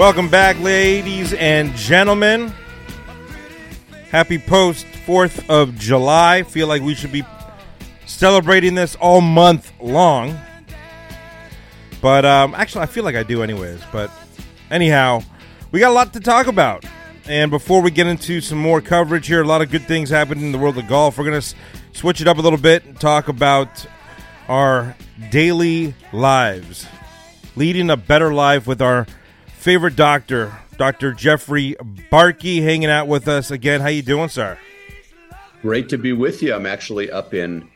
Welcome 0.00 0.30
back, 0.30 0.58
ladies 0.60 1.34
and 1.34 1.74
gentlemen. 1.76 2.54
Happy 4.10 4.38
post 4.38 4.86
4th 5.04 5.46
of 5.50 5.74
July. 5.74 6.42
Feel 6.42 6.68
like 6.68 6.80
we 6.80 6.94
should 6.94 7.12
be 7.12 7.22
celebrating 8.06 8.74
this 8.74 8.96
all 8.96 9.20
month 9.20 9.70
long. 9.78 10.40
But 12.00 12.24
um, 12.24 12.54
actually, 12.54 12.84
I 12.84 12.86
feel 12.86 13.04
like 13.04 13.14
I 13.14 13.22
do, 13.22 13.42
anyways. 13.42 13.82
But 13.92 14.10
anyhow, 14.70 15.20
we 15.70 15.80
got 15.80 15.90
a 15.90 15.92
lot 15.92 16.14
to 16.14 16.20
talk 16.20 16.46
about. 16.46 16.86
And 17.26 17.50
before 17.50 17.82
we 17.82 17.90
get 17.90 18.06
into 18.06 18.40
some 18.40 18.56
more 18.56 18.80
coverage 18.80 19.26
here, 19.26 19.42
a 19.42 19.46
lot 19.46 19.60
of 19.60 19.70
good 19.70 19.86
things 19.86 20.08
happening 20.08 20.46
in 20.46 20.52
the 20.52 20.58
world 20.58 20.78
of 20.78 20.88
golf. 20.88 21.18
We're 21.18 21.24
going 21.24 21.32
to 21.42 21.46
s- 21.46 21.54
switch 21.92 22.22
it 22.22 22.26
up 22.26 22.38
a 22.38 22.40
little 22.40 22.58
bit 22.58 22.86
and 22.86 22.98
talk 22.98 23.28
about 23.28 23.84
our 24.48 24.96
daily 25.30 25.94
lives, 26.10 26.86
leading 27.54 27.90
a 27.90 27.98
better 27.98 28.32
life 28.32 28.66
with 28.66 28.80
our 28.80 29.06
favorite 29.60 29.94
doctor, 29.94 30.58
Dr. 30.78 31.12
Jeffrey 31.12 31.76
Barke, 32.10 32.40
hanging 32.42 32.88
out 32.88 33.06
with 33.06 33.28
us 33.28 33.50
again. 33.50 33.82
How 33.82 33.88
you 33.88 34.00
doing, 34.02 34.30
sir? 34.30 34.58
Great 35.60 35.90
to 35.90 35.98
be 35.98 36.14
with 36.14 36.42
you. 36.42 36.54
I'm 36.54 36.64
actually 36.64 37.10
up 37.10 37.34
in 37.34 37.68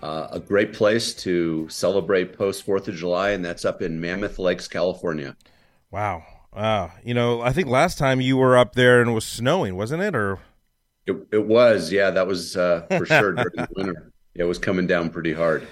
uh, 0.00 0.28
a 0.30 0.38
great 0.38 0.72
place 0.72 1.12
to 1.14 1.68
celebrate 1.68 2.38
post 2.38 2.62
Fourth 2.62 2.86
of 2.86 2.94
July, 2.94 3.30
and 3.30 3.44
that's 3.44 3.64
up 3.64 3.82
in 3.82 4.00
Mammoth 4.00 4.38
Lakes, 4.38 4.68
California. 4.68 5.36
Wow. 5.90 6.22
Wow. 6.54 6.92
You 7.02 7.14
know, 7.14 7.40
I 7.40 7.52
think 7.52 7.66
last 7.66 7.98
time 7.98 8.20
you 8.20 8.36
were 8.36 8.56
up 8.56 8.76
there 8.76 9.00
and 9.00 9.10
it 9.10 9.14
was 9.14 9.24
snowing, 9.24 9.74
wasn't 9.74 10.02
it? 10.02 10.14
Or 10.14 10.38
It, 11.04 11.16
it 11.32 11.46
was, 11.46 11.90
yeah, 11.90 12.10
that 12.10 12.28
was 12.28 12.56
uh, 12.56 12.86
for 12.96 13.06
sure 13.06 13.32
during 13.34 13.56
the 13.56 13.68
winter. 13.74 14.12
It 14.36 14.44
was 14.44 14.58
coming 14.58 14.86
down 14.86 15.10
pretty 15.10 15.32
hard. 15.32 15.66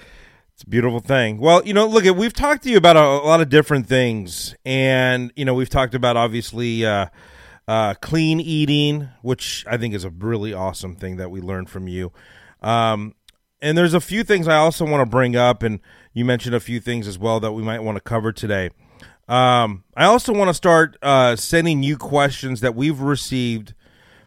It's 0.63 0.69
a 0.69 0.71
beautiful 0.71 1.01
thing. 1.01 1.39
Well, 1.39 1.61
you 1.67 1.75
know, 1.75 1.89
look, 1.89 2.05
we've 2.17 2.33
talked 2.33 2.63
to 2.63 2.71
you 2.71 2.77
about 2.77 2.97
a, 2.97 3.03
a 3.03 3.27
lot 3.27 3.41
of 3.41 3.49
different 3.49 3.89
things, 3.89 4.55
and 4.65 5.33
you 5.35 5.45
know, 5.45 5.55
we've 5.55 5.69
talked 5.69 5.93
about 5.93 6.17
obviously 6.17 6.87
uh, 6.87 7.07
uh, 7.67 7.95
clean 7.95 8.41
eating, 8.41 9.09
which 9.23 9.65
I 9.69 9.77
think 9.77 9.93
is 9.93 10.05
a 10.05 10.11
really 10.11 10.55
awesome 10.55 10.95
thing 10.95 11.17
that 11.17 11.33
we 11.33 11.41
learned 11.41 11.69
from 11.69 11.89
you. 11.89 12.13
Um, 12.61 13.17
and 13.61 13.77
there's 13.77 13.93
a 13.93 14.01
few 14.01 14.23
things 14.23 14.47
I 14.47 14.55
also 14.55 14.87
want 14.87 15.01
to 15.01 15.11
bring 15.11 15.35
up, 15.35 15.65
and 15.65 15.81
you 16.13 16.25
mentioned 16.25 16.55
a 16.55 16.61
few 16.61 16.79
things 16.79 17.09
as 17.09 17.19
well 17.19 17.41
that 17.41 17.51
we 17.51 17.65
might 17.65 17.81
want 17.81 17.97
to 17.97 18.01
cover 18.01 18.31
today. 18.31 18.71
Um, 19.27 19.83
I 19.97 20.05
also 20.05 20.33
want 20.33 20.49
to 20.49 20.55
start 20.55 20.97
uh, 21.03 21.35
sending 21.35 21.83
you 21.83 21.97
questions 21.97 22.61
that 22.61 22.77
we've 22.77 23.01
received 23.01 23.75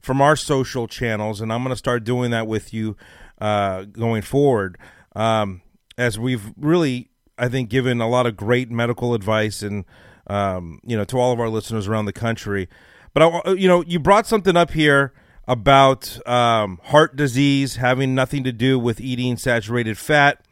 from 0.01 0.21
our 0.21 0.35
social 0.35 0.85
channels, 0.89 1.39
and 1.39 1.53
I'm 1.53 1.63
going 1.63 1.71
to 1.71 1.77
start 1.77 2.03
doing 2.03 2.31
that 2.31 2.45
with 2.45 2.73
you 2.73 2.97
uh, 3.39 3.83
going 3.85 4.21
forward. 4.21 4.77
Um, 5.15 5.61
as 5.97 6.19
we've 6.19 6.51
really, 6.57 7.09
I 7.37 7.47
think, 7.47 7.69
given 7.69 8.01
a 8.01 8.07
lot 8.07 8.25
of 8.25 8.35
great 8.35 8.69
medical 8.69 9.13
advice 9.13 9.61
and 9.61 9.85
um, 10.27 10.79
you 10.83 10.97
know 10.97 11.03
to 11.05 11.19
all 11.19 11.31
of 11.31 11.39
our 11.39 11.49
listeners 11.49 11.87
around 11.87 12.05
the 12.05 12.13
country. 12.13 12.67
But 13.13 13.23
I, 13.23 13.51
you 13.51 13.67
know, 13.67 13.83
you 13.83 13.99
brought 13.99 14.27
something 14.27 14.57
up 14.57 14.71
here 14.71 15.13
about 15.47 16.25
um, 16.27 16.79
heart 16.85 17.15
disease 17.15 17.77
having 17.77 18.15
nothing 18.15 18.43
to 18.43 18.51
do 18.51 18.79
with 18.79 18.99
eating 18.99 19.37
saturated 19.37 19.97
fat, 19.97 20.43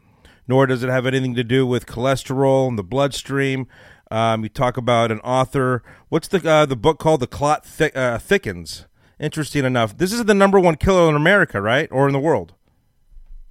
nor 0.46 0.66
does 0.66 0.82
it 0.82 0.88
have 0.88 1.06
anything 1.06 1.34
to 1.34 1.44
do 1.44 1.66
with 1.66 1.86
cholesterol 1.86 2.68
in 2.68 2.76
the 2.76 2.84
bloodstream. 2.84 3.66
Um, 4.10 4.44
you 4.44 4.48
talk 4.48 4.76
about 4.76 5.10
an 5.10 5.20
author. 5.20 5.82
What's 6.08 6.28
the 6.28 6.48
uh, 6.48 6.66
the 6.66 6.76
book 6.76 6.98
called? 6.98 7.20
The 7.20 7.26
Clot 7.26 7.66
Thi- 7.66 7.92
uh, 7.92 8.18
Thickens. 8.18 8.86
Interesting 9.20 9.64
enough, 9.64 9.96
this 9.96 10.12
is 10.12 10.24
the 10.24 10.34
number 10.34 10.58
one 10.58 10.74
killer 10.74 11.08
in 11.08 11.14
America, 11.14 11.60
right, 11.60 11.88
or 11.92 12.08
in 12.08 12.12
the 12.12 12.18
world? 12.18 12.52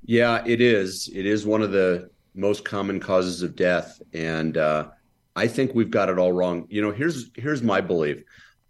Yeah, 0.06 0.44
it 0.46 0.59
is. 0.59 1.09
It 1.14 1.25
is 1.25 1.46
one 1.46 1.62
of 1.62 1.72
the 1.72 2.09
most 2.36 2.66
common 2.66 3.00
causes 3.00 3.41
of 3.41 3.56
death, 3.56 4.02
and 4.14 4.58
uh, 4.58 4.90
I 5.36 5.47
think 5.47 5.74
we've 5.74 5.91
got 5.91 6.09
it 6.09 6.19
all 6.19 6.34
wrong. 6.34 6.68
You 6.69 6.81
know, 6.81 6.91
here's 6.91 7.30
here's 7.36 7.64
my 7.64 7.80
belief. 7.80 8.24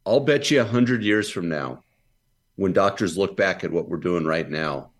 I'll 0.05 0.19
bet 0.19 0.51
you 0.51 0.61
a 0.61 0.65
hundred 0.65 1.03
years 1.03 1.29
from 1.29 1.49
now, 1.49 1.83
when 2.55 2.73
doctors 2.73 3.17
look 3.17 3.35
back 3.35 3.63
at 3.63 3.71
what 3.71 3.89
we're 3.89 3.97
doing 3.97 4.25
right 4.25 4.47
now, 4.47 4.91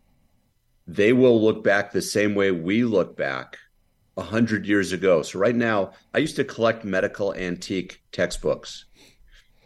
they 0.88 1.14
will 1.14 1.42
look 1.42 1.64
back 1.64 1.92
the 1.92 2.02
same 2.02 2.34
way 2.34 2.52
we 2.52 2.84
look 2.84 3.16
back 3.16 3.58
a 4.18 4.24
hundred 4.24 4.66
years 4.66 4.92
ago. 4.92 5.22
So 5.22 5.38
right 5.38 5.56
now, 5.56 5.92
I 6.16 6.18
used 6.18 6.36
to 6.38 6.44
collect 6.44 6.84
medical 6.84 7.36
antique 7.36 8.02
textbooks, 8.12 8.86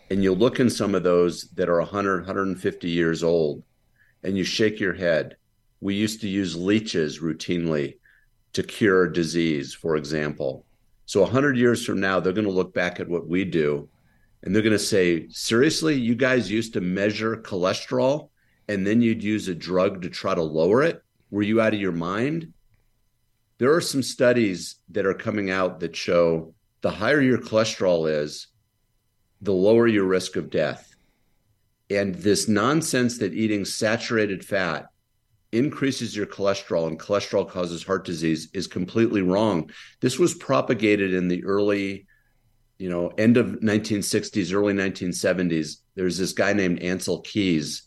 and 0.10 0.22
you 0.22 0.34
look 0.34 0.60
in 0.60 0.70
some 0.70 0.96
of 0.96 1.04
those 1.04 1.44
that 1.52 1.70
are 1.70 1.80
100, 1.80 2.22
150 2.22 2.90
years 2.90 3.24
old, 3.24 3.64
and 4.24 4.38
you 4.38 4.44
shake 4.44 4.82
your 4.82 4.94
head. 4.94 5.38
We 5.82 5.96
used 5.96 6.22
to 6.22 6.28
use 6.28 6.56
leeches 6.56 7.20
routinely 7.20 7.98
to 8.54 8.64
cure 8.64 9.08
disease, 9.08 9.74
for 9.74 9.96
example. 9.96 10.66
So 11.06 11.22
100 11.22 11.58
years 11.58 11.86
from 11.86 12.00
now, 12.00 12.20
they're 12.20 12.34
going 12.34 12.46
to 12.46 12.52
look 12.52 12.74
back 12.74 13.00
at 13.00 13.08
what 13.08 13.28
we 13.28 13.46
do 13.46 13.88
and 14.44 14.54
they're 14.54 14.64
going 14.64 14.72
to 14.72 14.80
say, 14.80 15.28
seriously, 15.30 15.96
you 15.96 16.16
guys 16.16 16.52
used 16.52 16.74
to 16.74 16.82
measure 16.82 17.38
cholesterol 17.38 18.30
and 18.68 18.86
then 18.86 19.02
you'd 19.02 19.24
use 19.24 19.48
a 19.48 19.56
drug 19.56 20.02
to 20.02 20.10
try 20.10 20.36
to 20.36 20.42
lower 20.42 20.84
it? 20.84 21.02
Were 21.32 21.42
you 21.42 21.62
out 21.62 21.74
of 21.74 21.80
your 21.80 21.92
mind? 21.92 22.54
There 23.58 23.74
are 23.74 23.82
some 23.82 24.04
studies 24.04 24.76
that 24.90 25.06
are 25.06 25.14
coming 25.14 25.50
out 25.50 25.80
that 25.80 25.96
show 25.96 26.54
the 26.82 26.92
higher 26.92 27.22
your 27.22 27.40
cholesterol 27.40 28.10
is, 28.10 28.48
the 29.42 29.54
lower 29.54 29.88
your 29.88 30.06
risk 30.06 30.36
of 30.36 30.50
death. 30.50 30.96
And 31.90 32.14
this 32.16 32.48
nonsense 32.48 33.18
that 33.20 33.34
eating 33.34 33.66
saturated 33.66 34.46
fat 34.46 34.88
increases 35.52 36.16
your 36.16 36.26
cholesterol 36.26 36.88
and 36.88 37.00
cholesterol 37.00 37.50
causes 37.50 37.84
heart 37.84 38.06
disease 38.06 38.50
is 38.54 38.68
completely 38.68 39.22
wrong. 39.22 39.70
This 40.02 40.20
was 40.20 40.34
propagated 40.34 41.14
in 41.14 41.28
the 41.28 41.44
early, 41.46 42.06
you 42.78 42.90
know, 42.90 43.08
end 43.18 43.38
of 43.38 43.60
1960s, 43.62 44.54
early 44.54 44.74
1970s. 44.74 45.78
There's 45.96 46.18
this 46.18 46.34
guy 46.34 46.54
named 46.54 46.82
Ancel 46.82 47.24
Keys 47.24 47.84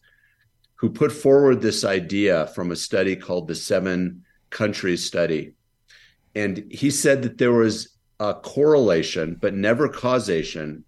who 0.76 0.88
put 0.88 1.12
forward 1.12 1.60
this 1.60 1.84
idea 1.84 2.47
from 2.48 2.71
a 2.71 2.76
study 2.76 3.15
called 3.15 3.47
the 3.47 3.54
Seven 3.54 4.25
Countries 4.48 5.04
Study. 5.04 5.53
And 6.34 6.65
he 6.71 6.91
said 6.91 7.22
that 7.22 7.37
there 7.37 7.53
was 7.53 7.97
a 8.19 8.32
correlation, 8.32 9.37
but 9.38 9.53
never 9.53 9.88
causation, 9.88 10.84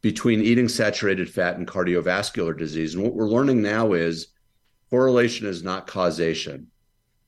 between 0.00 0.40
eating 0.40 0.68
saturated 0.68 1.28
fat 1.28 1.56
and 1.56 1.66
cardiovascular 1.66 2.56
disease. 2.56 2.94
And 2.94 3.02
what 3.02 3.14
we're 3.14 3.28
learning 3.28 3.62
now 3.62 3.94
is 3.94 4.28
correlation 4.90 5.46
is 5.46 5.62
not 5.62 5.86
causation. 5.86 6.68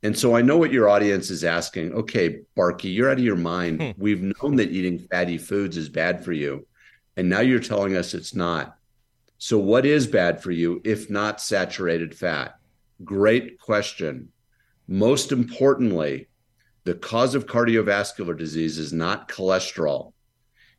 And 0.03 0.17
so 0.17 0.37
I 0.37 0.43
know 0.43 0.57
what 0.57 0.73
your 0.73 0.89
audience 0.89 1.31
is 1.31 1.43
asking. 1.43 1.93
Okay, 1.93 2.41
Barke, 2.55 2.85
you're 2.85 3.11
out 3.11 3.19
of 3.19 3.25
your 3.25 3.37
mind. 3.37 3.83
Hmm. 3.83 3.91
We've 3.97 4.23
known 4.23 4.57
that 4.57 4.71
eating 4.71 4.99
fatty 4.99 5.39
foods 5.39 5.77
is 5.77 5.89
bad 5.89 6.25
for 6.25 6.33
you. 6.33 6.67
And 7.17 7.29
now 7.29 7.41
you're 7.41 7.59
telling 7.59 7.97
us 7.97 8.15
it's 8.15 8.35
not. 8.35 8.77
So, 9.39 9.59
what 9.59 9.87
is 9.87 10.07
bad 10.07 10.43
for 10.43 10.51
you 10.51 10.81
if 10.85 11.11
not 11.11 11.41
saturated 11.41 12.15
fat? 12.15 12.59
Great 13.05 13.59
question. 13.59 14.29
Most 14.87 15.33
importantly, 15.33 16.29
the 16.85 16.95
cause 16.95 17.35
of 17.35 17.47
cardiovascular 17.47 18.37
disease 18.37 18.79
is 18.79 18.93
not 18.93 19.29
cholesterol, 19.29 20.13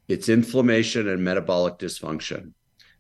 it's 0.08 0.30
inflammation 0.30 1.08
and 1.08 1.24
metabolic 1.24 1.78
dysfunction. 1.78 2.54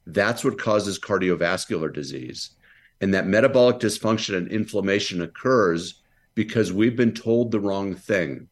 That's 0.06 0.43
what 0.43 0.59
causes 0.59 0.99
cardiovascular 0.99 1.93
disease. 1.93 2.52
And 3.01 3.13
that 3.13 3.28
metabolic 3.28 3.78
dysfunction 3.78 4.35
and 4.35 4.47
inflammation 4.49 5.22
occurs 5.22 6.01
because 6.35 6.73
we've 6.73 6.96
been 6.96 7.13
told 7.13 7.51
the 7.51 7.59
wrong 7.59 7.96
thing. 7.96 8.47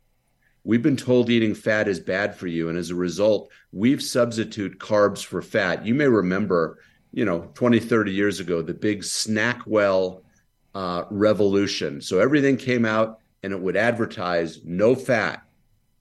We've 0.64 0.84
been 0.84 0.98
told 0.98 1.30
eating 1.30 1.56
fat 1.56 1.88
is 1.88 2.00
bad 2.00 2.36
for 2.36 2.48
you. 2.48 2.70
And 2.70 2.78
as 2.78 2.90
a 2.90 2.96
result, 2.96 3.50
we've 3.72 4.04
substituted 4.04 4.80
carbs 4.80 5.24
for 5.24 5.42
fat. 5.42 5.86
You 5.86 5.96
may 5.96 6.08
remember, 6.08 6.80
you 7.14 7.24
know, 7.24 7.50
20, 7.54 7.80
30 7.80 8.12
years 8.12 8.40
ago, 8.40 8.62
the 8.62 8.74
big 8.74 9.02
Snackwell 9.02 10.24
uh, 10.76 11.06
revolution. 11.10 12.02
So 12.02 12.20
everything 12.20 12.58
came 12.58 12.86
out 12.86 13.20
and 13.44 13.54
it 13.54 13.62
would 13.62 13.78
advertise 13.78 14.60
no 14.66 14.94
fat. 14.94 15.42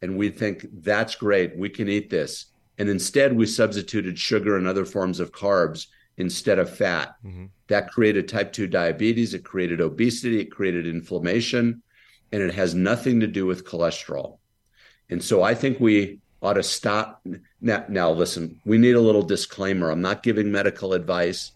And 0.02 0.16
we'd 0.18 0.36
think, 0.36 0.66
that's 0.82 1.14
great. 1.14 1.56
We 1.56 1.68
can 1.68 1.88
eat 1.88 2.10
this. 2.10 2.46
And 2.78 2.88
instead, 2.88 3.34
we 3.34 3.46
substituted 3.46 4.18
sugar 4.18 4.56
and 4.56 4.66
other 4.66 4.84
forms 4.84 5.20
of 5.20 5.32
carbs 5.32 5.86
instead 6.16 6.58
of 6.58 6.70
fat. 6.70 7.14
Mhm. 7.24 7.50
That 7.68 7.90
created 7.90 8.28
type 8.28 8.52
2 8.52 8.66
diabetes, 8.66 9.34
it 9.34 9.44
created 9.44 9.80
obesity, 9.80 10.40
it 10.40 10.50
created 10.50 10.86
inflammation, 10.86 11.82
and 12.32 12.42
it 12.42 12.54
has 12.54 12.74
nothing 12.74 13.20
to 13.20 13.26
do 13.26 13.46
with 13.46 13.64
cholesterol. 13.64 14.38
And 15.10 15.22
so 15.22 15.42
I 15.42 15.54
think 15.54 15.78
we 15.78 16.20
ought 16.42 16.54
to 16.54 16.62
stop. 16.62 17.24
Now, 17.60 17.84
now, 17.88 18.10
listen, 18.12 18.60
we 18.64 18.78
need 18.78 18.94
a 18.96 19.00
little 19.00 19.22
disclaimer. 19.22 19.90
I'm 19.90 20.00
not 20.00 20.22
giving 20.22 20.50
medical 20.50 20.92
advice. 20.92 21.52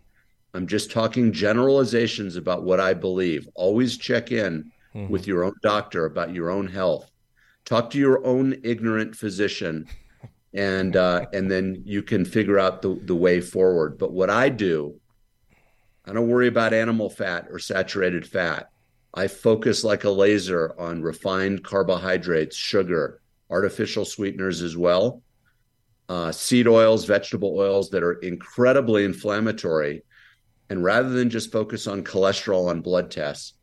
I'm 0.54 0.66
just 0.66 0.90
talking 0.90 1.32
generalizations 1.32 2.36
about 2.36 2.64
what 2.64 2.80
I 2.80 2.94
believe. 2.94 3.48
Always 3.54 3.96
check 3.96 4.32
in 4.32 4.72
Mhm. 4.94 5.08
with 5.08 5.26
your 5.26 5.44
own 5.44 5.54
doctor 5.62 6.06
about 6.06 6.34
your 6.34 6.50
own 6.50 6.66
health. 6.66 7.10
Talk 7.64 7.90
to 7.90 7.98
your 7.98 8.24
own 8.26 8.56
ignorant 8.64 9.14
physician 9.14 9.86
and 10.52 10.96
uh, 10.96 11.26
and 11.32 11.50
then 11.50 11.82
you 11.84 12.02
can 12.02 12.24
figure 12.24 12.58
out 12.58 12.82
the 12.82 13.00
the 13.04 13.14
way 13.14 13.40
forward. 13.40 13.98
But 13.98 14.12
what 14.12 14.30
I 14.30 14.48
do, 14.48 14.96
I 16.04 16.12
don't 16.12 16.28
worry 16.28 16.48
about 16.48 16.74
animal 16.74 17.10
fat 17.10 17.46
or 17.50 17.58
saturated 17.58 18.26
fat. 18.26 18.70
I 19.12 19.26
focus 19.26 19.82
like 19.84 20.04
a 20.04 20.10
laser 20.10 20.72
on 20.78 21.02
refined 21.02 21.64
carbohydrates, 21.64 22.56
sugar, 22.56 23.20
artificial 23.48 24.04
sweeteners 24.04 24.62
as 24.62 24.76
well, 24.76 25.22
uh, 26.08 26.30
seed 26.30 26.68
oils, 26.68 27.04
vegetable 27.04 27.56
oils 27.58 27.90
that 27.90 28.02
are 28.02 28.14
incredibly 28.14 29.04
inflammatory. 29.04 30.02
And 30.68 30.84
rather 30.84 31.08
than 31.08 31.30
just 31.30 31.50
focus 31.50 31.88
on 31.88 32.04
cholesterol 32.04 32.68
on 32.68 32.80
blood 32.80 33.10
tests, 33.10 33.54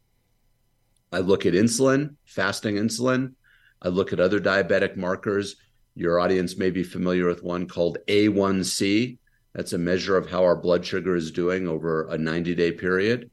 I 1.12 1.20
look 1.20 1.46
at 1.46 1.54
insulin, 1.54 2.16
fasting 2.26 2.76
insulin. 2.76 3.34
I 3.82 3.88
look 3.88 4.12
at 4.12 4.20
other 4.20 4.42
diabetic 4.42 4.98
markers. 4.98 5.56
Your 5.98 6.20
audience 6.20 6.58
may 6.58 6.70
be 6.70 6.84
familiar 6.84 7.28
with 7.28 7.44
one 7.44 7.68
called 7.68 7.98
A1C. 8.08 9.18
That's 9.54 9.74
a 9.74 9.78
measure 9.78 10.16
of 10.16 10.30
how 10.30 10.44
our 10.44 10.56
blood 10.56 10.86
sugar 10.86 11.16
is 11.16 11.32
doing 11.32 11.68
over 11.68 12.08
a 12.08 12.18
90 12.18 12.56
day 12.56 12.72
period 12.72 13.30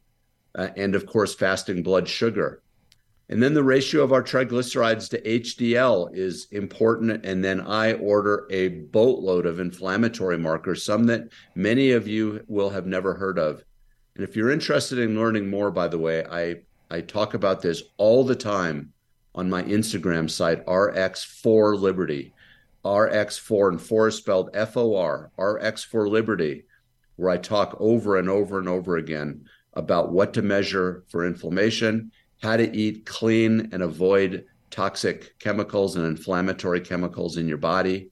uh, 0.55 0.69
and 0.76 0.94
of 0.94 1.06
course, 1.06 1.34
fasting 1.34 1.82
blood 1.82 2.08
sugar. 2.08 2.62
And 3.28 3.43
then 3.43 3.55
the 3.55 3.64
ratio 3.64 4.02
of 4.02 4.12
our 4.12 4.22
triglycerides 4.22 5.08
to 5.11 5.20
HDL 5.20 6.14
is 6.14 6.46
important. 6.50 7.25
And 7.25 7.43
then 7.43 7.61
I 7.62 7.94
order 7.94 8.46
a 8.50 8.69
boatload 8.69 9.46
of 9.46 9.61
inflammatory 9.61 10.38
markers, 10.38 10.84
some 10.84 11.05
that 11.05 11.28
many 11.55 11.93
of 11.93 12.06
you 12.06 12.44
will 12.49 12.70
have 12.70 12.87
never 12.87 13.14
heard 13.14 13.38
of. 13.38 13.64
And 14.14 14.25
if 14.25 14.37
you're 14.37 14.50
interested 14.50 14.99
in 14.99 15.16
learning 15.16 15.49
more, 15.49 15.70
by 15.70 15.88
the 15.88 15.99
way, 15.99 16.25
I, 16.25 16.56
I 16.90 17.00
talk 17.00 17.34
about 17.34 17.62
this 17.62 17.82
all 17.96 18.25
the 18.25 18.37
time 18.37 18.93
on 19.34 19.50
my 19.50 19.62
Instagram 19.64 20.31
site, 20.31 20.64
RX4 20.66 21.81
Liberty. 21.81 22.34
RX4 22.85 23.69
and 23.71 23.81
4 23.81 24.09
is 24.09 24.17
spelled 24.17 24.51
F 24.55 24.77
O 24.77 24.97
R, 24.97 25.31
RX4 25.39 26.09
Liberty, 26.09 26.65
where 27.17 27.31
I 27.31 27.37
talk 27.37 27.77
over 27.81 28.19
and 28.19 28.29
over 28.29 28.59
and 28.59 28.69
over 28.69 28.97
again 28.97 29.47
about 29.75 30.13
what 30.13 30.35
to 30.35 30.43
measure 30.43 31.05
for 31.09 31.27
inflammation, 31.27 32.13
how 32.43 32.57
to 32.57 32.77
eat 32.77 33.07
clean 33.07 33.69
and 33.73 33.83
avoid 33.83 34.45
toxic 34.71 35.39
chemicals 35.39 35.97
and 35.97 36.05
inflammatory 36.05 36.81
chemicals 36.81 37.37
in 37.37 37.49
your 37.49 37.59
body, 37.59 38.11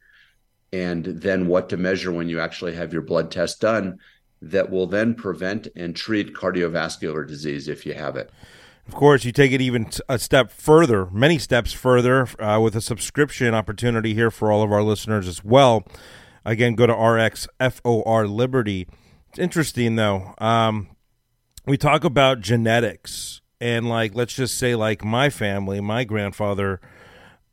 and 0.72 1.04
then 1.04 1.46
what 1.46 1.68
to 1.68 1.76
measure 1.76 2.12
when 2.12 2.28
you 2.28 2.40
actually 2.40 2.74
have 2.74 2.92
your 2.92 3.02
blood 3.02 3.30
test 3.30 3.60
done 3.60 3.98
that 4.40 4.70
will 4.70 4.86
then 4.86 5.14
prevent 5.14 5.68
and 5.76 5.94
treat 5.94 6.34
cardiovascular 6.34 7.26
disease 7.26 7.68
if 7.68 7.84
you 7.84 7.94
have 7.94 8.16
it. 8.16 8.30
Of 8.88 8.94
course, 8.94 9.24
you 9.24 9.32
take 9.32 9.52
it 9.52 9.60
even 9.60 9.88
a 10.08 10.18
step 10.18 10.50
further, 10.50 11.06
many 11.10 11.38
steps 11.38 11.72
further, 11.72 12.26
uh, 12.40 12.60
with 12.60 12.74
a 12.74 12.80
subscription 12.80 13.54
opportunity 13.54 14.12
here 14.14 14.30
for 14.30 14.50
all 14.50 14.62
of 14.62 14.72
our 14.72 14.82
listeners 14.82 15.28
as 15.28 15.44
well. 15.44 15.86
Again, 16.44 16.74
go 16.74 16.86
to 16.86 16.92
RXFOR 16.92 18.28
Liberty. 18.28 18.88
It's 19.30 19.38
interesting 19.38 19.96
though. 19.96 20.34
Um, 20.38 20.88
we 21.66 21.76
talk 21.76 22.04
about 22.04 22.40
genetics 22.40 23.40
and 23.60 23.88
like 23.88 24.14
let's 24.14 24.34
just 24.34 24.58
say 24.58 24.74
like 24.74 25.04
my 25.04 25.30
family 25.30 25.80
my 25.80 26.04
grandfather 26.04 26.80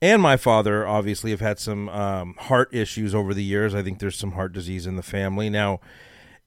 and 0.02 0.22
my 0.22 0.36
father 0.38 0.88
obviously 0.88 1.32
have 1.32 1.40
had 1.40 1.60
some 1.60 1.88
um, 1.90 2.36
heart 2.40 2.74
issues 2.74 3.14
over 3.14 3.34
the 3.34 3.44
years 3.44 3.76
i 3.76 3.84
think 3.84 4.00
there's 4.00 4.18
some 4.18 4.32
heart 4.32 4.52
disease 4.52 4.88
in 4.88 4.96
the 4.96 5.04
family 5.04 5.50
now 5.50 5.80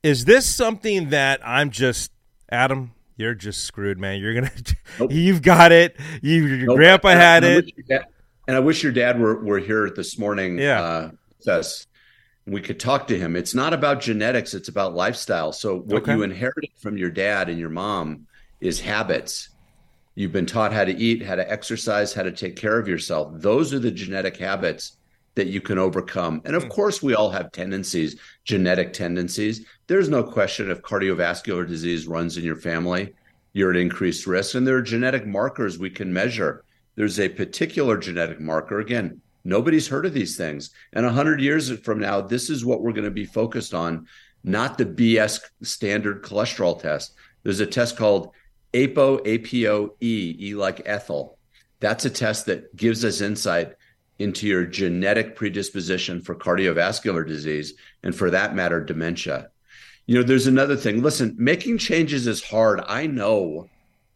is 0.02 0.24
this 0.24 0.46
something 0.46 1.10
that 1.10 1.40
i'm 1.46 1.70
just 1.70 2.10
adam 2.50 2.92
you're 3.16 3.34
just 3.34 3.64
screwed 3.64 3.98
man 3.98 4.20
you're 4.20 4.34
gonna 4.34 4.50
nope. 4.98 5.12
you've 5.12 5.42
got 5.42 5.72
it 5.72 5.96
you, 6.22 6.46
your 6.46 6.66
nope. 6.68 6.76
grandpa 6.76 7.10
had 7.10 7.44
and 7.44 7.68
it 7.68 7.88
dad, 7.88 8.04
and 8.46 8.56
i 8.56 8.60
wish 8.60 8.82
your 8.82 8.92
dad 8.92 9.20
were, 9.20 9.42
were 9.42 9.58
here 9.58 9.90
this 9.90 10.18
morning 10.18 10.58
yeah 10.58 10.82
uh, 10.82 11.10
us 11.50 11.86
we 12.46 12.60
could 12.60 12.80
talk 12.80 13.06
to 13.06 13.18
him. 13.18 13.36
It's 13.36 13.54
not 13.54 13.72
about 13.72 14.00
genetics, 14.00 14.54
it's 14.54 14.68
about 14.68 14.94
lifestyle. 14.94 15.52
So 15.52 15.78
what 15.78 16.02
okay. 16.02 16.14
you 16.14 16.22
inherited 16.22 16.70
from 16.78 16.96
your 16.96 17.10
dad 17.10 17.48
and 17.48 17.58
your 17.58 17.70
mom 17.70 18.26
is 18.60 18.80
habits. 18.80 19.50
You've 20.14 20.32
been 20.32 20.46
taught 20.46 20.72
how 20.72 20.84
to 20.84 20.92
eat, 20.92 21.22
how 21.22 21.36
to 21.36 21.50
exercise, 21.50 22.12
how 22.12 22.22
to 22.22 22.32
take 22.32 22.56
care 22.56 22.78
of 22.78 22.88
yourself. 22.88 23.30
Those 23.34 23.72
are 23.72 23.78
the 23.78 23.90
genetic 23.90 24.36
habits 24.36 24.96
that 25.34 25.48
you 25.48 25.60
can 25.60 25.78
overcome. 25.78 26.42
And 26.44 26.54
of 26.54 26.64
hmm. 26.64 26.68
course, 26.68 27.02
we 27.02 27.14
all 27.14 27.30
have 27.30 27.52
tendencies, 27.52 28.16
genetic 28.44 28.92
tendencies. 28.92 29.66
There's 29.86 30.08
no 30.08 30.22
question 30.22 30.70
if 30.70 30.82
cardiovascular 30.82 31.66
disease 31.66 32.06
runs 32.06 32.36
in 32.36 32.44
your 32.44 32.56
family, 32.56 33.14
you're 33.52 33.70
at 33.70 33.76
increased 33.76 34.26
risk. 34.26 34.54
And 34.54 34.66
there 34.66 34.76
are 34.76 34.82
genetic 34.82 35.26
markers 35.26 35.78
we 35.78 35.90
can 35.90 36.12
measure. 36.12 36.64
There's 36.94 37.20
a 37.20 37.28
particular 37.28 37.96
genetic 37.96 38.40
marker, 38.40 38.80
again, 38.80 39.20
Nobody's 39.44 39.88
heard 39.88 40.06
of 40.06 40.14
these 40.14 40.36
things. 40.36 40.70
And 40.92 41.04
100 41.04 41.40
years 41.40 41.76
from 41.80 41.98
now, 41.98 42.20
this 42.20 42.48
is 42.48 42.64
what 42.64 42.82
we're 42.82 42.92
going 42.92 43.04
to 43.04 43.10
be 43.10 43.24
focused 43.24 43.74
on, 43.74 44.06
not 44.44 44.78
the 44.78 44.86
BS 44.86 45.40
standard 45.62 46.22
cholesterol 46.22 46.80
test. 46.80 47.14
There's 47.42 47.60
a 47.60 47.66
test 47.66 47.96
called 47.96 48.32
APO, 48.74 49.18
APOE, 49.18 49.90
E, 50.00 50.36
E 50.38 50.54
like 50.54 50.82
ethyl. 50.86 51.38
That's 51.80 52.04
a 52.04 52.10
test 52.10 52.46
that 52.46 52.74
gives 52.76 53.04
us 53.04 53.20
insight 53.20 53.74
into 54.18 54.46
your 54.46 54.64
genetic 54.64 55.36
predisposition 55.36 56.20
for 56.20 56.34
cardiovascular 56.34 57.26
disease 57.26 57.74
and, 58.02 58.14
for 58.14 58.30
that 58.30 58.54
matter, 58.54 58.82
dementia. 58.82 59.50
You 60.06 60.16
know, 60.16 60.22
there's 60.22 60.46
another 60.46 60.76
thing. 60.76 61.02
Listen, 61.02 61.34
making 61.38 61.78
changes 61.78 62.26
is 62.26 62.42
hard. 62.42 62.80
I 62.86 63.06
know. 63.06 63.68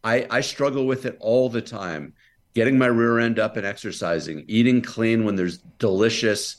I, 0.03 0.27
I 0.29 0.41
struggle 0.41 0.85
with 0.85 1.05
it 1.05 1.17
all 1.19 1.49
the 1.49 1.61
time 1.61 2.13
getting 2.57 2.79
my 2.79 2.87
rear 2.87 3.19
end 3.19 3.37
up 3.37 3.55
and 3.55 3.67
exercising, 3.67 4.43
eating 4.47 4.81
clean 4.81 5.23
when 5.23 5.35
there's 5.35 5.59
delicious, 5.77 6.55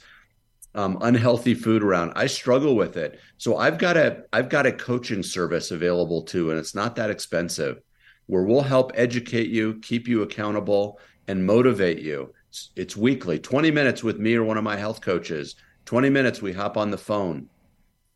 um, 0.77 0.97
unhealthy 1.01 1.55
food 1.55 1.83
around. 1.83 2.13
I 2.15 2.29
struggle 2.29 2.77
with 2.77 2.97
it. 2.97 3.19
So 3.37 3.57
I've 3.57 3.79
got 3.79 3.97
a 3.97 4.23
I've 4.33 4.49
got 4.49 4.65
a 4.65 4.71
coaching 4.71 5.25
service 5.25 5.73
available 5.73 6.23
too, 6.23 6.51
and 6.51 6.59
it's 6.59 6.73
not 6.73 6.95
that 6.95 7.11
expensive, 7.11 7.81
where 8.27 8.45
we'll 8.45 8.63
help 8.63 8.93
educate 8.95 9.49
you, 9.49 9.81
keep 9.81 10.07
you 10.07 10.23
accountable, 10.23 11.01
and 11.27 11.45
motivate 11.45 11.99
you. 11.99 12.33
It's, 12.49 12.71
it's 12.77 12.97
weekly, 12.97 13.39
20 13.39 13.71
minutes 13.71 14.03
with 14.03 14.19
me 14.19 14.35
or 14.35 14.45
one 14.45 14.57
of 14.57 14.65
my 14.65 14.77
health 14.77 15.01
coaches. 15.01 15.57
20 15.85 16.11
minutes, 16.11 16.43
we 16.43 16.53
hop 16.53 16.77
on 16.77 16.91
the 16.91 16.99
phone. 16.99 17.49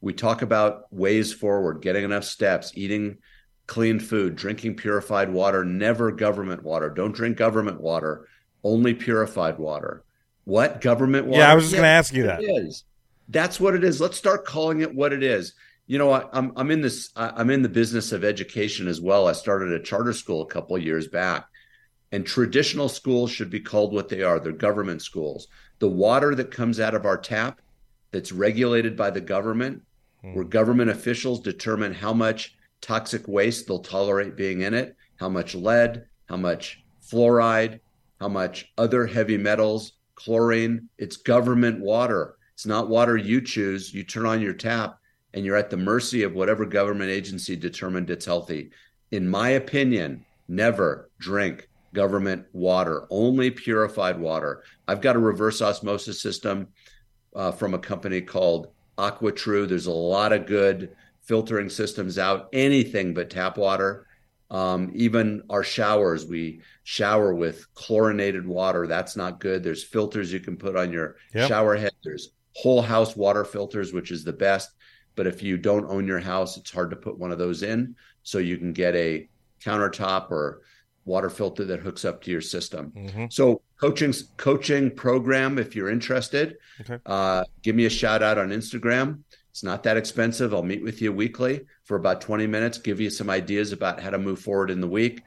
We 0.00 0.12
talk 0.12 0.42
about 0.42 0.92
ways 0.92 1.32
forward, 1.32 1.80
getting 1.80 2.04
enough 2.04 2.24
steps, 2.24 2.72
eating 2.74 3.18
clean 3.66 4.00
food, 4.00 4.36
drinking 4.36 4.76
purified 4.76 5.30
water, 5.30 5.64
never 5.64 6.10
government 6.10 6.62
water. 6.62 6.90
Don't 6.90 7.14
drink 7.14 7.36
government 7.36 7.80
water, 7.80 8.28
only 8.64 8.94
purified 8.94 9.58
water. 9.58 10.04
What 10.44 10.80
government 10.80 11.26
water? 11.26 11.40
Yeah, 11.40 11.52
I 11.52 11.54
was 11.54 11.64
just 11.64 11.74
yeah, 11.74 11.78
going 11.78 11.86
to 11.86 11.88
ask 11.88 12.14
you 12.14 12.22
that. 12.24 12.42
Is. 12.42 12.84
That's 13.28 13.60
what 13.60 13.74
it 13.74 13.84
is. 13.84 14.00
Let's 14.00 14.16
start 14.16 14.44
calling 14.44 14.80
it 14.80 14.94
what 14.94 15.12
it 15.12 15.22
is. 15.22 15.54
You 15.86 15.98
know, 15.98 16.10
I, 16.10 16.24
am 16.36 16.52
I'm 16.56 16.70
in 16.70 16.80
this. 16.80 17.10
I'm 17.16 17.50
in 17.50 17.62
the 17.62 17.68
business 17.68 18.12
of 18.12 18.24
education 18.24 18.88
as 18.88 19.00
well. 19.00 19.28
I 19.28 19.32
started 19.32 19.72
a 19.72 19.82
charter 19.82 20.12
school 20.12 20.42
a 20.42 20.46
couple 20.46 20.76
of 20.76 20.82
years 20.82 21.08
back, 21.08 21.46
and 22.12 22.26
traditional 22.26 22.90
schools 22.90 23.30
should 23.30 23.50
be 23.50 23.60
called 23.60 23.92
what 23.92 24.08
they 24.08 24.22
are. 24.22 24.38
They're 24.38 24.52
government 24.52 25.02
schools. 25.02 25.48
The 25.78 25.88
water 25.88 26.34
that 26.34 26.50
comes 26.50 26.78
out 26.78 26.94
of 26.94 27.06
our 27.06 27.16
tap, 27.16 27.60
that's 28.12 28.30
regulated 28.30 28.94
by 28.96 29.10
the 29.10 29.20
government, 29.20 29.82
hmm. 30.20 30.34
where 30.34 30.44
government 30.44 30.90
officials 30.90 31.40
determine 31.40 31.94
how 31.94 32.12
much 32.12 32.54
toxic 32.82 33.26
waste 33.26 33.66
they'll 33.66 33.78
tolerate 33.78 34.36
being 34.36 34.60
in 34.60 34.74
it, 34.74 34.94
how 35.16 35.30
much 35.30 35.54
lead, 35.54 36.04
how 36.28 36.36
much 36.36 36.82
fluoride, 37.02 37.80
how 38.20 38.28
much 38.28 38.70
other 38.76 39.06
heavy 39.06 39.38
metals, 39.38 39.92
chlorine. 40.14 40.88
It's 40.98 41.16
government 41.16 41.80
water. 41.80 42.36
It's 42.52 42.66
not 42.66 42.90
water 42.90 43.16
you 43.16 43.40
choose. 43.40 43.94
You 43.94 44.04
turn 44.04 44.26
on 44.26 44.42
your 44.42 44.52
tap 44.52 44.98
and 45.32 45.44
you're 45.44 45.56
at 45.56 45.70
the 45.70 45.76
mercy 45.78 46.22
of 46.22 46.34
whatever 46.34 46.66
government 46.66 47.10
agency 47.10 47.56
determined 47.56 48.10
it's 48.10 48.26
healthy. 48.26 48.70
In 49.10 49.28
my 49.28 49.50
opinion, 49.50 50.24
never 50.48 51.10
drink 51.18 51.68
government 51.92 52.46
water, 52.52 53.06
only 53.10 53.50
purified 53.50 54.18
water. 54.18 54.62
I've 54.88 55.00
got 55.00 55.16
a 55.16 55.20
reverse 55.20 55.60
osmosis 55.60 56.20
system 56.20 56.68
uh, 57.34 57.52
from 57.52 57.74
a 57.74 57.78
company 57.78 58.20
called 58.20 58.68
AquaTrue. 58.98 59.68
There's 59.68 59.86
a 59.86 59.92
lot 59.92 60.32
of 60.32 60.46
good 60.46 60.94
filtering 61.22 61.70
systems 61.70 62.18
out 62.18 62.48
anything 62.52 63.14
but 63.14 63.30
tap 63.30 63.56
water. 63.56 64.06
Um, 64.50 64.90
even 64.94 65.42
our 65.48 65.62
showers, 65.64 66.26
we 66.26 66.60
shower 66.84 67.34
with 67.34 67.72
chlorinated 67.74 68.46
water. 68.46 68.86
That's 68.86 69.16
not 69.16 69.40
good. 69.40 69.62
There's 69.62 69.82
filters 69.84 70.32
you 70.32 70.40
can 70.40 70.56
put 70.56 70.76
on 70.76 70.92
your 70.92 71.16
yep. 71.34 71.48
shower 71.48 71.74
head. 71.74 71.92
There's 72.04 72.32
whole 72.54 72.82
house 72.82 73.16
water 73.16 73.44
filters, 73.44 73.94
which 73.94 74.10
is 74.10 74.24
the 74.24 74.32
best. 74.32 74.70
But 75.14 75.26
if 75.26 75.42
you 75.42 75.56
don't 75.56 75.90
own 75.90 76.06
your 76.06 76.18
house, 76.18 76.56
it's 76.58 76.70
hard 76.70 76.90
to 76.90 76.96
put 76.96 77.18
one 77.18 77.32
of 77.32 77.38
those 77.38 77.62
in. 77.62 77.96
So 78.24 78.38
you 78.38 78.58
can 78.58 78.72
get 78.72 78.94
a 78.94 79.28
countertop 79.64 80.30
or 80.30 80.62
water 81.04 81.30
filter 81.30 81.64
that 81.64 81.80
hooks 81.80 82.04
up 82.04 82.22
to 82.22 82.30
your 82.30 82.40
system. 82.40 82.92
Mm-hmm. 82.96 83.26
So 83.30 83.62
coaching 83.80 84.14
coaching 84.36 84.90
program, 84.90 85.58
if 85.58 85.74
you're 85.74 85.90
interested, 85.90 86.58
okay. 86.80 86.98
uh, 87.06 87.44
give 87.62 87.74
me 87.74 87.86
a 87.86 87.90
shout 87.90 88.22
out 88.22 88.38
on 88.38 88.50
Instagram. 88.50 89.20
It's 89.50 89.62
not 89.62 89.82
that 89.82 89.96
expensive. 89.96 90.54
I'll 90.54 90.62
meet 90.62 90.82
with 90.82 91.02
you 91.02 91.12
weekly 91.12 91.66
for 91.84 91.96
about 91.96 92.20
20 92.20 92.46
minutes, 92.46 92.78
give 92.78 93.00
you 93.00 93.10
some 93.10 93.28
ideas 93.28 93.72
about 93.72 94.00
how 94.00 94.10
to 94.10 94.18
move 94.18 94.38
forward 94.38 94.70
in 94.70 94.80
the 94.80 94.88
week, 94.88 95.22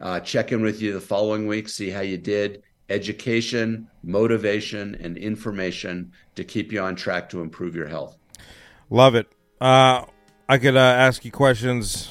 uh, 0.00 0.20
check 0.20 0.52
in 0.52 0.62
with 0.62 0.82
you 0.82 0.92
the 0.92 1.00
following 1.00 1.46
week, 1.46 1.68
see 1.68 1.90
how 1.90 2.00
you 2.00 2.18
did. 2.18 2.62
education, 2.90 3.86
motivation, 4.02 4.94
and 4.94 5.18
information 5.18 6.10
to 6.34 6.42
keep 6.42 6.72
you 6.72 6.80
on 6.80 6.96
track 6.96 7.28
to 7.28 7.42
improve 7.42 7.76
your 7.76 7.86
health. 7.86 8.16
Love 8.88 9.14
it. 9.14 9.26
Uh, 9.60 10.06
I 10.48 10.56
could 10.56 10.74
uh, 10.74 10.80
ask 10.80 11.22
you 11.24 11.30
questions. 11.30 12.10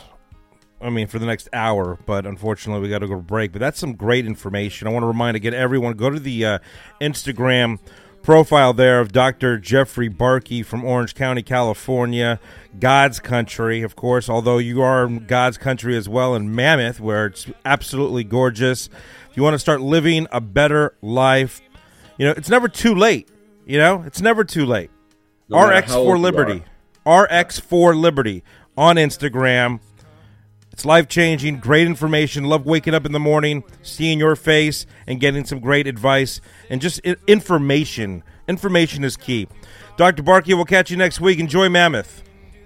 I 0.80 0.90
mean, 0.90 1.08
for 1.08 1.18
the 1.20 1.26
next 1.26 1.50
hour, 1.54 1.98
but 2.06 2.26
unfortunately, 2.26 2.82
we 2.82 2.90
got 2.90 3.00
to 3.00 3.08
go 3.08 3.16
to 3.16 3.22
break. 3.22 3.52
But 3.52 3.60
that's 3.60 3.80
some 3.80 3.94
great 3.94 4.26
information. 4.26 4.88
I 4.88 4.92
want 4.92 5.04
to 5.04 5.08
remind 5.08 5.36
again 5.36 5.54
everyone 5.54 5.94
go 5.94 6.10
to 6.10 6.20
the 6.20 6.46
uh, 6.46 6.60
Instagram 7.02 7.80
profile 8.22 8.74
there 8.74 9.00
of 9.00 9.12
Dr. 9.12 9.58
Jeffrey 9.58 10.10
Barke 10.10 10.66
from 10.66 10.84
Orange 10.84 11.16
County, 11.16 11.42
California, 11.42 12.40
God's 12.78 13.20
country, 13.20 13.82
of 13.82 13.96
course. 13.96 14.30
Although 14.30 14.58
you 14.58 14.82
are 14.82 15.08
God's 15.08 15.58
country 15.58 15.96
as 15.96 16.08
well 16.10 16.36
in 16.36 16.54
Mammoth, 16.54 17.00
where 17.00 17.28
it's 17.28 17.48
absolutely 17.66 18.24
gorgeous. 18.24 18.90
If 19.32 19.38
you 19.38 19.44
want 19.44 19.56
to 19.56 19.60
start 19.60 19.82
living 19.82 20.28
a 20.32 20.42
better 20.42 20.96
life, 21.02 21.62
you 22.18 22.26
know 22.26 22.34
it's 22.36 22.50
never 22.50 22.68
too 22.68 22.94
late. 22.94 23.30
You 23.66 23.80
know 23.80 24.04
it's 24.06 24.22
never 24.22 24.44
too 24.44 24.66
late. 24.66 24.92
No 25.50 25.66
RX 25.66 25.94
for 25.94 26.18
Liberty. 26.18 26.64
RX 27.06 27.60
for 27.60 27.96
Liberty 27.96 28.44
on 28.78 28.98
Instagram. 28.98 29.80
It's 30.78 30.86
life 30.86 31.08
changing, 31.08 31.58
great 31.58 31.88
information. 31.88 32.44
Love 32.44 32.68
waking 32.68 32.94
up 32.94 33.04
in 33.04 33.12
the 33.12 33.20
morning, 33.20 33.64
seeing 33.82 34.20
your 34.20 34.36
face, 34.36 34.86
and 35.08 35.20
getting 35.20 35.44
some 35.44 35.60
great 35.60 35.88
advice 35.88 36.40
and 36.70 36.80
just 36.80 37.00
information. 37.26 38.22
Information 38.48 39.04
is 39.04 39.18
key. 39.18 39.48
Dr. 39.98 40.22
Barke, 40.22 40.46
we'll 40.46 40.66
catch 40.66 40.92
you 40.92 40.98
next 40.98 41.20
week. 41.20 41.40
Enjoy 41.40 41.68
Mammoth. 41.68 42.22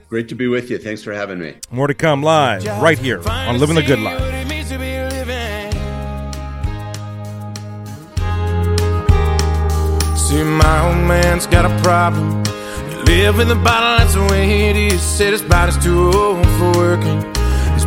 Great 0.10 0.28
to 0.28 0.36
be 0.36 0.50
with 0.50 0.70
you. 0.70 0.78
Thanks 0.78 1.02
for 1.02 1.14
having 1.14 1.40
me. 1.40 1.56
More 1.72 1.88
to 1.88 1.94
come 1.94 2.22
live 2.22 2.66
right 2.82 3.00
here 3.00 3.26
on 3.30 3.58
Living 3.60 3.78
the 3.78 3.82
Good 3.82 4.00
Life. 4.00 4.20
What 4.20 4.34
it 4.34 4.48
means 4.50 4.68
to 4.68 4.78
be 4.78 4.98
living. 4.98 5.72
See, 10.18 10.44
my 10.44 10.86
old 10.86 11.08
man's 11.08 11.48
got 11.48 11.64
a 11.64 11.82
problem. 11.82 12.44
He 12.90 12.98
live 13.24 13.40
in 13.40 13.48
the 13.48 13.56
bottle, 13.56 14.00
that's 14.00 14.16
the 14.16 14.24
way 14.24 14.70
it 14.70 14.76
is. 14.76 15.02
Said 15.02 15.32
his 15.32 15.42
body's 15.42 15.82
too 15.82 16.12
old 16.12 16.46
for 16.46 16.72
working. 16.74 17.41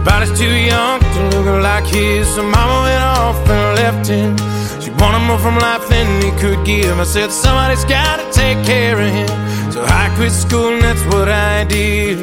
Body's 0.04 0.38
too 0.38 0.54
young 0.54 1.00
to 1.00 1.20
look 1.34 1.62
like 1.62 1.86
his. 1.86 2.28
So 2.34 2.42
mama 2.42 2.76
went 2.86 3.02
off 3.02 3.36
and 3.48 3.78
left 3.80 4.06
him. 4.06 4.36
She 4.82 4.90
wanted 5.00 5.26
more 5.26 5.38
from 5.38 5.58
life 5.58 5.88
than 5.88 6.06
he 6.22 6.30
could 6.38 6.64
give. 6.66 6.98
I 6.98 7.04
said, 7.04 7.30
somebody's 7.30 7.84
gotta 7.84 8.30
take 8.30 8.62
care 8.64 9.00
of 9.00 9.10
him. 9.18 9.72
So 9.72 9.82
I 9.82 10.12
quit 10.16 10.30
school 10.30 10.74
and 10.74 10.82
that's 10.82 11.04
what 11.12 11.28
I 11.28 11.64
did. 11.64 12.18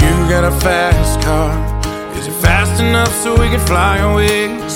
You 0.00 0.12
got 0.34 0.44
a 0.44 0.54
fast 0.60 1.20
car. 1.20 1.52
Is 2.16 2.26
it 2.26 2.32
fast 2.42 2.80
enough 2.82 3.12
so 3.22 3.32
we 3.32 3.48
can 3.48 3.60
fly 3.66 3.98
away? 3.98 4.68